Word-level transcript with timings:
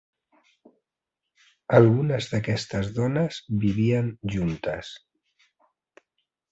Algunes 1.79 2.31
d'aquestes 2.33 2.91
dones 2.99 3.41
vivien 3.67 4.13
juntes. 4.37 4.95